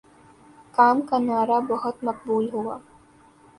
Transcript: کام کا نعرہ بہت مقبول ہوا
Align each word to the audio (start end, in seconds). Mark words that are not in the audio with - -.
کام 0.73 1.01
کا 1.01 1.17
نعرہ 1.19 1.59
بہت 1.69 2.03
مقبول 2.03 2.49
ہوا 2.53 2.77